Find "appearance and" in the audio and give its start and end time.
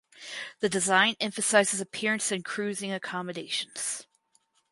1.79-2.43